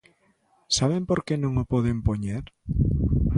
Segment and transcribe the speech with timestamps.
[0.75, 2.43] ¿Sabe por que non o poden poñer?